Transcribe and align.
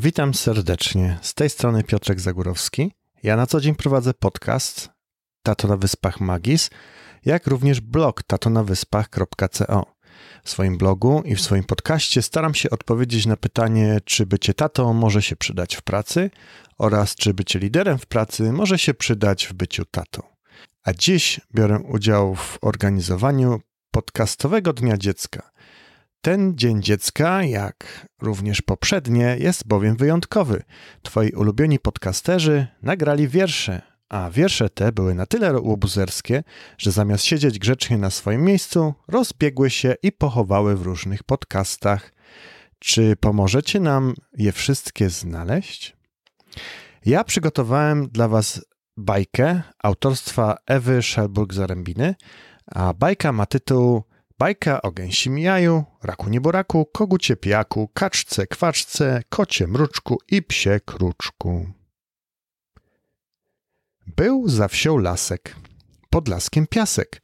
Witam 0.00 0.34
serdecznie. 0.34 1.18
Z 1.22 1.34
tej 1.34 1.50
strony 1.50 1.84
Piotrek 1.84 2.20
Zagórowski. 2.20 2.92
Ja 3.22 3.36
na 3.36 3.46
co 3.46 3.60
dzień 3.60 3.74
prowadzę 3.74 4.14
podcast 4.14 4.90
Tato 5.42 5.68
na 5.68 5.76
Wyspach 5.76 6.20
Magis, 6.20 6.70
jak 7.24 7.46
również 7.46 7.80
blog 7.80 8.22
tatonawyspach.co. 8.22 9.86
W 10.44 10.50
swoim 10.50 10.78
blogu 10.78 11.22
i 11.24 11.34
w 11.34 11.40
swoim 11.40 11.64
podcaście 11.64 12.22
staram 12.22 12.54
się 12.54 12.70
odpowiedzieć 12.70 13.26
na 13.26 13.36
pytanie, 13.36 13.98
czy 14.04 14.26
bycie 14.26 14.54
tatą 14.54 14.92
może 14.94 15.22
się 15.22 15.36
przydać 15.36 15.76
w 15.76 15.82
pracy 15.82 16.30
oraz 16.78 17.14
czy 17.14 17.34
bycie 17.34 17.58
liderem 17.58 17.98
w 17.98 18.06
pracy 18.06 18.52
może 18.52 18.78
się 18.78 18.94
przydać 18.94 19.46
w 19.46 19.52
byciu 19.52 19.84
tatą. 19.84 20.22
A 20.84 20.92
dziś 20.92 21.40
biorę 21.54 21.78
udział 21.78 22.34
w 22.34 22.58
organizowaniu 22.62 23.60
podcastowego 23.90 24.72
Dnia 24.72 24.96
Dziecka– 24.96 25.50
ten 26.20 26.56
Dzień 26.56 26.82
Dziecka, 26.82 27.44
jak 27.44 28.08
również 28.22 28.62
poprzednie, 28.62 29.36
jest 29.40 29.66
bowiem 29.66 29.96
wyjątkowy. 29.96 30.62
Twoi 31.02 31.30
ulubieni 31.30 31.78
podcasterzy 31.78 32.66
nagrali 32.82 33.28
wiersze, 33.28 33.82
a 34.08 34.30
wiersze 34.30 34.70
te 34.70 34.92
były 34.92 35.14
na 35.14 35.26
tyle 35.26 35.60
łobuzerskie, 35.60 36.44
że 36.78 36.92
zamiast 36.92 37.24
siedzieć 37.24 37.58
grzecznie 37.58 37.98
na 37.98 38.10
swoim 38.10 38.44
miejscu, 38.44 38.94
rozbiegły 39.08 39.70
się 39.70 39.94
i 40.02 40.12
pochowały 40.12 40.76
w 40.76 40.82
różnych 40.82 41.22
podcastach. 41.22 42.14
Czy 42.78 43.16
pomożecie 43.16 43.80
nam 43.80 44.14
je 44.36 44.52
wszystkie 44.52 45.10
znaleźć? 45.10 45.96
Ja 47.04 47.24
przygotowałem 47.24 48.08
dla 48.08 48.28
Was 48.28 48.64
bajkę 48.96 49.62
autorstwa 49.82 50.56
Ewy 50.66 51.02
Szelburg-Zarębiny, 51.02 52.14
a 52.66 52.94
bajka 52.94 53.32
ma 53.32 53.46
tytuł 53.46 54.02
Bajka 54.38 54.82
o 54.82 54.90
gęsim 54.90 55.38
jaju, 55.38 55.84
raku 56.02 56.30
nieboraku, 56.30 56.86
kogucie 56.86 57.36
pijaku, 57.36 57.88
kaczce, 57.94 58.46
kwaczce, 58.46 59.22
kocie 59.28 59.66
mruczku 59.66 60.18
i 60.28 60.42
psie 60.42 60.80
kruczku. 60.86 61.72
Był 64.06 64.48
za 64.48 64.68
wsią 64.68 64.98
lasek, 64.98 65.56
pod 66.10 66.28
laskiem 66.28 66.66
piasek, 66.66 67.22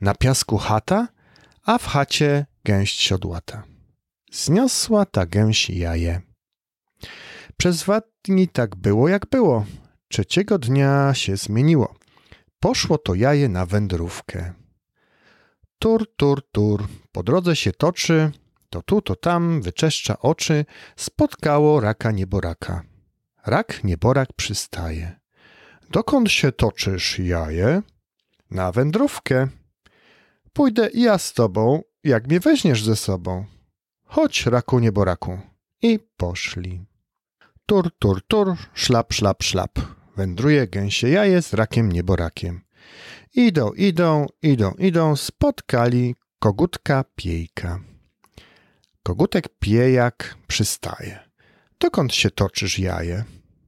na 0.00 0.14
piasku 0.14 0.58
chata, 0.58 1.08
a 1.64 1.78
w 1.78 1.86
chacie 1.86 2.46
gęść 2.64 3.02
siodłata. 3.02 3.62
Zniosła 4.32 5.06
ta 5.06 5.26
gęś 5.26 5.70
jaje. 5.70 6.20
Przez 7.56 7.82
dwa 7.82 8.02
dni 8.24 8.48
tak 8.48 8.76
było, 8.76 9.08
jak 9.08 9.26
było. 9.26 9.64
Trzeciego 10.08 10.58
dnia 10.58 11.14
się 11.14 11.36
zmieniło. 11.36 11.94
Poszło 12.60 12.98
to 12.98 13.14
jaje 13.14 13.48
na 13.48 13.66
wędrówkę. 13.66 14.61
Tur, 15.82 16.06
tur, 16.16 16.42
tur, 16.52 16.88
po 17.12 17.22
drodze 17.22 17.56
się 17.56 17.72
toczy, 17.72 18.32
to 18.70 18.82
tu, 18.82 19.02
to 19.02 19.16
tam, 19.16 19.62
wyczeszcza 19.62 20.18
oczy, 20.18 20.64
spotkało 20.96 21.80
raka 21.80 22.10
nieboraka. 22.10 22.82
Rak 23.46 23.84
nieborak 23.84 24.32
przystaje. 24.32 25.20
Dokąd 25.90 26.30
się 26.30 26.52
toczysz, 26.52 27.18
jaje? 27.18 27.82
Na 28.50 28.72
wędrówkę. 28.72 29.48
Pójdę 30.52 30.88
i 30.88 31.02
ja 31.02 31.18
z 31.18 31.32
tobą, 31.32 31.82
jak 32.04 32.26
mnie 32.26 32.40
weźmiesz 32.40 32.84
ze 32.84 32.96
sobą. 32.96 33.44
Chodź, 34.04 34.46
raku 34.46 34.78
nieboraku. 34.78 35.38
I 35.82 35.98
poszli. 36.16 36.84
Tur, 37.66 37.90
tur, 37.98 38.22
tur, 38.28 38.56
szlap, 38.74 39.12
szlap, 39.12 39.42
szlap. 39.42 39.78
Wędruje 40.16 40.66
gęsie 40.68 41.08
jaje 41.08 41.42
z 41.42 41.54
rakiem 41.54 41.92
nieborakiem. 41.92 42.60
Idą, 43.34 43.72
idą, 43.72 44.26
idą, 44.42 44.72
idą, 44.78 45.16
spotkali 45.16 46.14
kogutka 46.38 47.04
piejka. 47.16 47.80
Kogutek 49.02 49.48
piejak 49.58 50.36
przystaje. 50.46 51.18
Dokąd 51.80 52.14
się 52.14 52.30
toczysz, 52.30 52.78
jaje? 52.78 53.24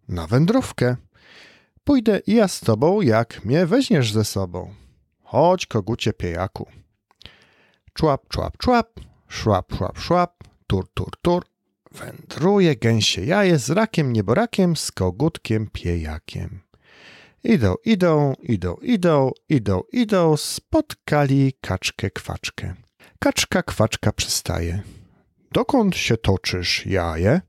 Na 0.08 0.26
wędrówkę. 0.26 0.96
Pójdę 1.84 2.20
ja 2.26 2.48
z 2.48 2.60
tobą, 2.60 3.00
jak 3.00 3.44
mnie 3.44 3.66
weźmiesz 3.66 4.12
ze 4.12 4.24
sobą. 4.24 4.74
Chodź, 5.22 5.66
kogucie 5.66 6.12
piejaku. 6.12 6.66
Człap, 7.92 8.28
człap, 8.28 8.58
człap, 8.58 9.00
szłap, 9.28 9.74
szłap, 9.76 9.98
szłap, 9.98 10.44
tur, 10.66 10.88
tur, 10.94 11.10
tur. 11.22 11.44
Wędruje 11.92 12.76
gęsie 12.76 13.24
jaje 13.24 13.58
z 13.58 13.70
rakiem 13.70 14.12
nieborakiem, 14.12 14.76
z 14.76 14.92
kogutkiem 14.92 15.69
piejakiem. 15.72 16.60
Idą, 17.44 17.75
idą, 17.84 18.32
idą, 18.43 18.75
idą, 18.82 19.31
idą, 19.49 19.81
idą, 19.93 20.37
spotkali 20.37 21.53
kaczkę 21.60 22.10
kwaczkę. 22.10 22.75
Kaczka 23.19 23.62
kwaczka 23.62 24.12
przystaje. 24.12 24.82
Dokąd 25.53 25.97
się 25.97 26.16
toczysz, 26.16 26.87
jaje? 26.87 27.41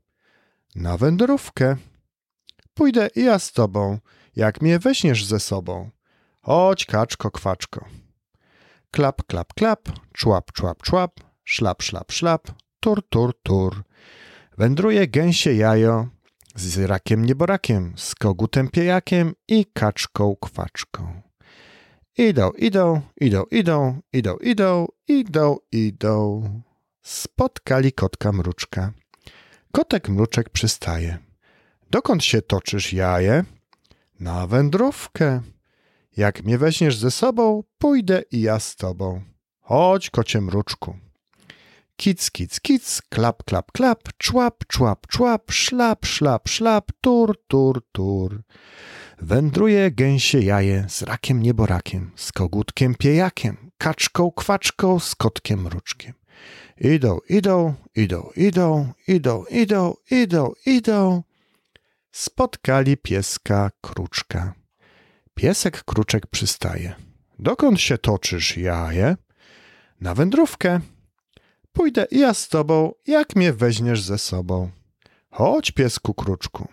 Na 0.74 0.96
wędrówkę. 0.96 1.76
Pójdę 2.74 3.08
i 3.14 3.24
ja 3.24 3.38
z 3.38 3.52
tobą, 3.52 3.98
jak 4.36 4.62
mnie 4.62 4.78
weźmiesz 4.78 5.24
ze 5.24 5.40
sobą. 5.40 5.90
Chodź, 6.40 6.86
kaczko, 6.86 7.30
kwaczko. 7.30 7.84
Klap, 8.90 9.22
klap, 9.22 9.54
klap, 9.54 9.88
człap, 10.12 10.52
człap, 10.52 10.82
człap, 10.82 11.20
szlap, 11.44 11.82
szlap, 11.82 12.12
szlap, 12.12 12.48
tur, 12.80 13.08
tur, 13.08 13.34
tur. 13.42 13.82
Wędruje 14.58 15.08
gęsie 15.08 15.54
jajo, 15.54 16.08
z 16.56 16.78
rakiem 16.78 17.24
nieborakiem, 17.24 17.92
z 17.96 18.14
kogutem 18.14 18.68
piejakiem 18.68 19.34
i 19.48 19.66
kaczką 19.66 20.36
kwaczką. 20.40 21.22
Idą, 22.18 22.50
idą, 22.50 23.00
idą, 23.20 23.44
idą, 23.50 23.86
idą, 24.10 24.36
idą, 24.36 24.86
idą, 25.08 25.56
idą. 25.72 26.42
Spotkali 27.02 27.92
kotka 27.92 28.32
mruczka. 28.32 28.92
Kotek 29.72 30.08
mruczek 30.08 30.50
przystaje. 30.50 31.18
Dokąd 31.90 32.24
się 32.24 32.42
toczysz, 32.42 32.92
jaje? 32.92 33.44
Na 34.20 34.46
wędrówkę. 34.46 35.40
Jak 36.16 36.42
mnie 36.44 36.58
weźmiesz 36.58 36.96
ze 36.96 37.10
sobą, 37.10 37.62
pójdę 37.78 38.22
i 38.30 38.40
ja 38.40 38.60
z 38.60 38.76
tobą. 38.76 39.22
Chodź, 39.60 40.10
kocie 40.10 40.40
mruczku. 40.40 40.96
Kic, 41.96 42.30
kic, 42.30 42.60
kic, 42.60 43.02
klap, 43.08 43.42
klap, 43.44 43.72
klap, 43.72 44.08
człap, 44.18 44.64
człap, 44.66 45.06
człap, 45.06 45.52
szlap, 45.52 46.06
szlap, 46.06 46.48
szlap, 46.48 46.92
tur, 47.00 47.36
tur, 47.48 47.82
tur. 47.92 48.42
Wędruje 49.18 49.90
gęsie 49.90 50.40
jaje 50.40 50.84
z 50.88 51.02
rakiem 51.02 51.42
nieborakiem, 51.42 52.10
z 52.16 52.32
kogutkiem 52.32 52.94
piejakiem, 52.94 53.70
kaczką, 53.78 54.30
kwaczką, 54.30 55.00
z 55.00 55.14
kotkiem 55.14 55.62
mruczkiem. 55.62 56.12
Idą, 56.80 57.18
idą, 57.28 57.74
idą, 57.94 58.30
idą, 58.36 58.92
idą, 59.06 59.44
idą, 59.50 59.94
idą, 60.10 60.52
idą. 60.66 61.22
Spotkali 62.12 62.96
pieska 62.96 63.70
kruczka. 63.80 64.54
Piesek 65.34 65.84
kruczek 65.84 66.26
przystaje. 66.26 66.94
Dokąd 67.38 67.80
się 67.80 67.98
toczysz, 67.98 68.56
jaje? 68.56 69.16
Na 70.00 70.14
wędrówkę. 70.14 70.80
Pójdę 71.76 72.06
ja 72.10 72.34
z 72.34 72.48
tobą, 72.48 72.92
jak 73.06 73.36
mnie 73.36 73.52
weźmiesz 73.52 74.02
ze 74.02 74.18
sobą. 74.18 74.70
Chodź, 75.30 75.70
piesku 75.70 76.14
kruczku. 76.14 76.68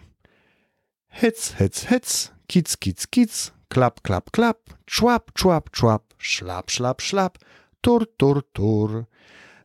Hyc, 1.09 1.51
hyc, 1.51 1.85
hyc, 1.85 2.31
kic, 2.47 2.77
kic, 2.77 3.07
kic, 3.07 3.51
klap, 3.67 4.01
klap, 4.01 4.31
klap, 4.31 4.59
człap, 4.85 5.31
człap, 5.33 5.69
człap, 5.69 6.13
szlap, 6.17 6.71
szlap, 6.71 7.01
szlap, 7.01 7.37
tur, 7.81 8.15
tur, 8.17 8.43
tur. 8.53 9.05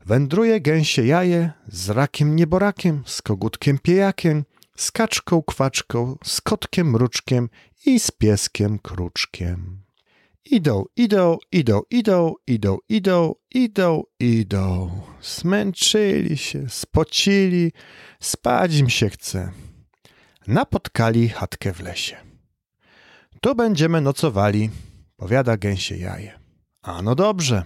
Wędruje 0.06 0.60
gęsie 0.60 1.06
jaje 1.06 1.53
z 1.69 1.91
rakiem 1.91 2.37
nieborakiem, 2.37 3.03
z 3.06 3.22
kogutkiem 3.22 3.78
piejakiem, 3.78 4.44
z 4.76 4.91
kaczką 4.93 5.43
kwaczką, 5.43 6.16
z 6.25 6.41
kotkiem 6.41 6.91
mruczkiem 6.91 7.49
i 7.87 8.00
z 8.00 8.10
pieskiem 8.10 8.78
kruczkiem. 8.78 9.88
Idą, 10.51 10.85
idą, 10.97 11.39
idą, 11.53 11.81
idą, 11.91 12.33
idą, 12.47 12.79
idą, 12.89 13.35
idą, 13.55 14.03
idą. 14.21 14.91
Zmęczyli 15.23 16.37
się, 16.37 16.69
spocili, 16.69 17.73
spać 18.21 18.77
im 18.77 18.91
się 18.91 19.11
chce. 19.11 19.53
Napotkali 20.47 21.29
chatkę 21.29 21.73
w 21.73 21.81
lesie. 21.81 22.17
Tu 23.41 23.55
będziemy 23.55 24.00
nocowali, 24.00 24.71
powiada 25.17 25.56
gęsie 25.56 25.97
jaje. 25.97 26.39
A 26.83 27.03
no 27.03 27.15
dobrze. 27.15 27.62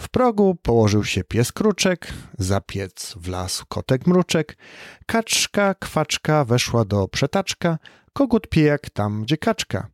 W 0.00 0.08
progu 0.08 0.54
położył 0.54 1.04
się 1.04 1.24
pies 1.24 1.52
kruczek, 1.52 2.12
za 2.38 2.60
piec 2.60 3.14
wlazł 3.16 3.64
kotek 3.68 4.06
mruczek, 4.06 4.56
kaczka, 5.06 5.74
kwaczka 5.74 6.44
weszła 6.44 6.84
do 6.84 7.08
przetaczka, 7.08 7.78
kogut 8.12 8.48
pijak 8.48 8.90
tam, 8.90 9.22
gdzie 9.22 9.36
kaczka. 9.36 9.88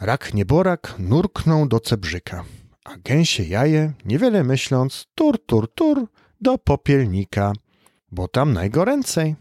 Rak 0.00 0.34
nieborak 0.34 0.94
nurknął 0.98 1.68
do 1.68 1.80
cebrzyka, 1.80 2.44
a 2.84 2.96
gęsie 2.96 3.42
jaje, 3.44 3.92
niewiele 4.04 4.44
myśląc, 4.44 5.06
tur, 5.14 5.46
tur, 5.46 5.74
tur, 5.74 6.06
do 6.40 6.58
popielnika, 6.58 7.52
bo 8.12 8.28
tam 8.28 8.52
najgoręcej. 8.52 9.36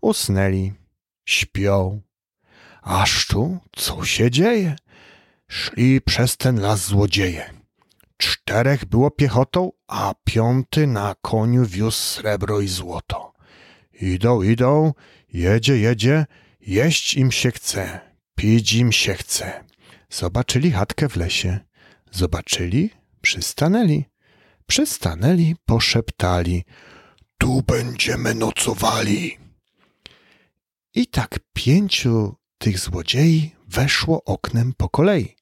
Usnęli, 0.00 0.72
śpią. 1.24 2.00
Tu, 3.28 3.58
co 3.76 4.04
się 4.04 4.30
dzieje? 4.30 4.76
Szli 5.48 6.00
przez 6.00 6.36
ten 6.36 6.60
las 6.60 6.86
złodzieje. 6.86 7.50
Czterech 8.16 8.84
było 8.84 9.10
piechotą, 9.10 9.72
a 9.86 10.14
piąty 10.24 10.86
na 10.86 11.14
koniu 11.22 11.66
wiózł 11.66 11.96
srebro 11.96 12.60
i 12.60 12.68
złoto. 12.68 13.32
Idą, 14.00 14.42
idą, 14.42 14.92
jedzie, 15.32 15.78
jedzie, 15.78 16.26
jeść 16.60 17.14
im 17.14 17.32
się 17.32 17.50
chce, 17.50 18.00
pić 18.34 18.72
im 18.72 18.92
się 18.92 19.14
chce. 19.14 19.67
Zobaczyli 20.10 20.72
chatkę 20.72 21.08
w 21.08 21.16
lesie. 21.16 21.60
Zobaczyli, 22.12 22.90
przystanęli. 23.20 24.04
Przystanęli, 24.66 25.56
poszeptali. 25.66 26.64
Tu 27.38 27.62
będziemy 27.62 28.34
nocowali. 28.34 29.38
I 30.94 31.06
tak 31.06 31.38
pięciu 31.52 32.34
tych 32.58 32.78
złodziei 32.78 33.54
weszło 33.68 34.24
oknem 34.24 34.72
po 34.76 34.88
kolei. 34.88 35.36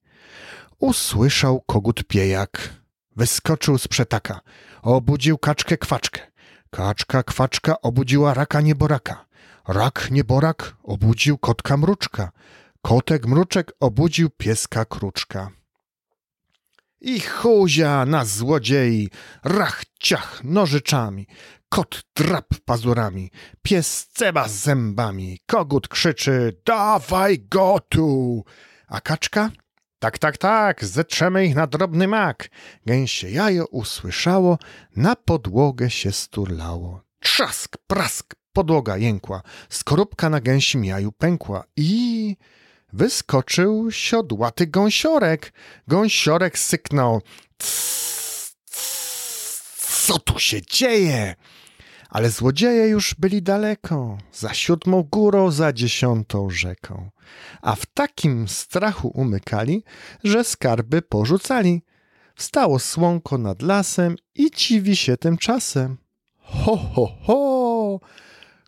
Usłyszał 0.78 1.60
kogut 1.60 2.04
pijak. 2.04 2.74
Wyskoczył 3.16 3.78
z 3.78 3.88
przetaka. 3.88 4.40
Obudził 4.82 5.38
kaczkę 5.38 5.78
kwaczkę. 5.78 6.20
Kaczka 6.70 7.22
kwaczka 7.22 7.80
obudziła 7.80 8.34
raka 8.34 8.60
nieboraka. 8.60 9.26
Rak 9.68 10.08
nieborak 10.10 10.76
obudził 10.82 11.38
kotka 11.38 11.76
mruczka. 11.76 12.32
Kotek 12.86 13.26
mruczek 13.26 13.72
obudził 13.80 14.30
pieska 14.30 14.84
kruczka. 14.84 15.50
I 17.00 17.20
chuzia 17.20 18.06
na 18.06 18.24
złodziei, 18.24 19.10
rach 19.44 19.84
ciach 20.00 20.44
nożyczami, 20.44 21.26
kot 21.68 22.02
drap 22.16 22.48
pazurami, 22.64 23.30
pies 23.62 24.06
ceba 24.06 24.48
zębami, 24.48 25.38
kogut 25.46 25.88
krzyczy 25.88 26.60
dawaj 26.66 27.38
go 27.38 27.78
tu, 27.88 28.44
a 28.88 29.00
kaczka 29.00 29.50
tak, 29.98 30.18
tak, 30.18 30.38
tak, 30.38 30.84
zetrzemy 30.84 31.46
ich 31.46 31.54
na 31.54 31.66
drobny 31.66 32.08
mak. 32.08 32.48
Gęsie 32.86 33.30
jajo 33.30 33.66
usłyszało, 33.66 34.58
na 34.96 35.16
podłogę 35.16 35.90
się 35.90 36.12
sturlało. 36.12 37.02
Trzask, 37.20 37.76
prask, 37.86 38.34
podłoga 38.52 38.96
jękła, 38.96 39.42
skorupka 39.68 40.30
na 40.30 40.40
gęsim 40.40 40.84
jaju 40.84 41.12
pękła 41.12 41.64
i 41.76 42.36
wyskoczył 42.92 43.90
siodłaty 43.90 44.66
gąsiorek. 44.66 45.52
Gąsiorek 45.88 46.58
syknął. 46.58 47.22
Co 50.06 50.18
tu 50.18 50.38
się 50.38 50.62
dzieje? 50.62 51.34
Ale 52.10 52.30
złodzieje 52.30 52.88
już 52.88 53.14
byli 53.18 53.42
daleko, 53.42 54.18
za 54.32 54.54
siódmą 54.54 55.02
górą, 55.02 55.50
za 55.50 55.72
dziesiątą 55.72 56.50
rzeką. 56.50 57.10
A 57.62 57.74
w 57.74 57.86
takim 57.86 58.48
strachu 58.48 59.08
umykali, 59.08 59.84
że 60.24 60.44
skarby 60.44 61.02
porzucali. 61.02 61.82
Wstało 62.34 62.78
słonko 62.78 63.38
nad 63.38 63.62
lasem 63.62 64.16
i 64.34 64.50
dziwi 64.50 64.96
się 64.96 65.16
tymczasem. 65.16 65.96
Ho, 66.38 66.76
ho, 66.76 67.06
ho! 67.22 68.00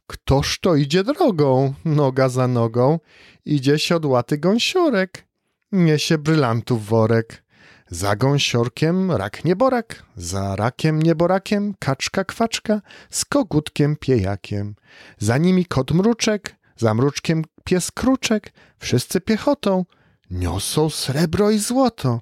Ktoż 0.09 0.61
to 0.61 0.75
idzie 0.75 1.05
drogą, 1.05 1.75
noga 1.85 2.29
za 2.29 2.49
nogą? 2.49 2.99
Idzie 3.45 3.79
siodłaty 3.79 4.39
gąsiorek, 4.39 5.27
niesie 5.73 6.19
brylantów 6.19 6.87
worek. 6.87 7.45
Za 7.91 8.17
gąsiorkiem 8.17 9.13
rak 9.13 9.45
nieborak, 9.45 10.05
za 10.17 10.57
rakiem 10.57 11.03
nieborakiem 11.03 11.75
kaczka 11.79 12.25
kwaczka, 12.25 12.81
z 13.11 13.25
kogutkiem 13.25 13.97
piejakiem. 13.97 14.75
Za 15.19 15.39
nimi 15.39 15.67
kot 15.67 15.91
mruczek, 15.91 16.57
za 16.77 16.95
mruczkiem 16.95 17.45
pies 17.65 17.91
kruczek, 17.91 18.53
wszyscy 18.79 19.21
piechotą, 19.21 19.85
niosą 20.31 20.91
srebro 20.91 21.51
i 21.51 21.59
złoto. 21.59 22.21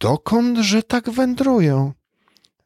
Dokądże 0.00 0.82
tak 0.82 1.10
wędrują? 1.10 1.92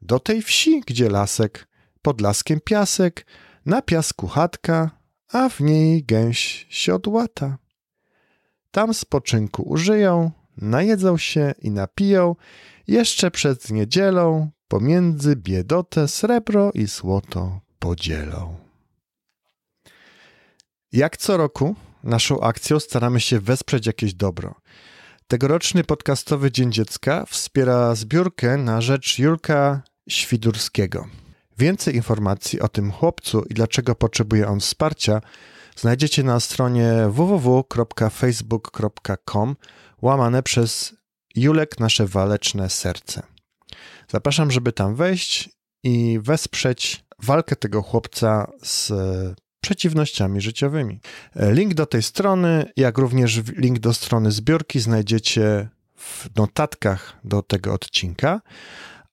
Do 0.02 0.19
tej 0.20 0.42
wsi, 0.42 0.82
gdzie 0.87 1.10
lasek, 1.10 1.66
pod 2.02 2.20
laskiem 2.20 2.60
piasek, 2.60 3.26
na 3.66 3.82
piasku 3.82 4.26
chatka, 4.26 4.90
a 5.32 5.49
w 5.49 5.61
niej 5.61 6.05
gęś 6.05 6.66
siodłata. 6.70 7.58
Tam 8.70 8.94
spoczynku 8.94 9.62
użyją, 9.62 10.31
najedzą 10.56 11.16
się 11.19 11.55
i 11.58 11.70
napiją, 11.70 12.37
jeszcze 12.87 13.31
przed 13.31 13.70
niedzielą 13.70 14.50
pomiędzy 14.69 15.37
biedotę 15.37 16.08
srebro 16.08 16.70
i 16.75 16.87
złoto 16.87 17.61
podzielą. 17.78 18.56
Jak 20.93 21.16
co 21.16 21.37
roku, 21.37 21.76
naszą 22.02 22.40
akcją 22.40 22.81
staramy 22.81 23.20
się 23.20 23.40
wesprzeć 23.40 23.87
jakieś 23.87 24.14
dobro. 24.14 24.55
Tegoroczny 25.26 25.84
podcastowy 25.84 26.52
Dzień 26.52 26.72
Dziecka 26.72 27.25
wspiera 27.26 27.94
zbiórkę 27.94 28.56
na 28.56 28.81
rzecz 28.81 29.19
Julka 29.19 29.82
Świdurskiego. 30.08 31.24
Więcej 31.58 31.96
informacji 31.96 32.60
o 32.60 32.68
tym 32.68 32.92
chłopcu 32.92 33.44
i 33.50 33.54
dlaczego 33.54 33.94
potrzebuje 33.94 34.48
on 34.48 34.60
wsparcia 34.60 35.20
znajdziecie 35.76 36.22
na 36.22 36.40
stronie 36.40 36.92
www.facebook.com 37.08 39.56
łamane 40.02 40.42
przez 40.42 40.94
Julek 41.36 41.80
Nasze 41.80 42.06
Waleczne 42.06 42.70
Serce. 42.70 43.22
Zapraszam, 44.08 44.50
żeby 44.50 44.72
tam 44.72 44.94
wejść 44.94 45.50
i 45.82 46.18
wesprzeć 46.22 47.04
walkę 47.22 47.56
tego 47.56 47.82
chłopca 47.82 48.50
z 48.62 48.92
przeciwnościami 49.60 50.40
życiowymi. 50.40 51.00
Link 51.36 51.74
do 51.74 51.86
tej 51.86 52.02
strony, 52.02 52.72
jak 52.76 52.98
również 52.98 53.42
link 53.56 53.78
do 53.78 53.94
strony 53.94 54.30
zbiorki 54.30 54.80
znajdziecie 54.80 55.68
w 55.96 56.36
notatkach 56.36 57.16
do 57.24 57.42
tego 57.42 57.72
odcinka. 57.72 58.40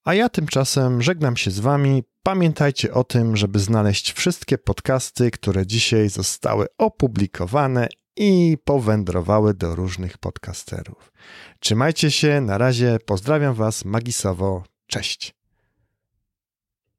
A 0.04 0.14
ja 0.14 0.30
tymczasem 0.30 1.02
żegnam 1.02 1.38
się 1.38 1.52
z 1.52 1.60
Wami. 1.60 2.04
Pamiętajcie 2.24 2.94
o 2.94 3.04
tym, 3.04 3.38
żeby 3.38 3.60
znaleźć 3.60 4.14
wszystkie 4.14 4.58
podcasty, 4.58 5.32
które 5.32 5.68
dzisiaj 5.68 6.10
zostały 6.10 6.68
opublikowane 6.78 7.88
i 8.18 8.58
powędrowały 8.64 9.54
do 9.54 9.76
różnych 9.76 10.18
podcasterów. 10.18 11.12
Trzymajcie 11.60 12.12
się, 12.12 12.42
na 12.42 12.58
razie, 12.58 12.98
pozdrawiam 13.06 13.54
Was 13.54 13.86
magisowo, 13.86 14.64
cześć. 14.88 15.41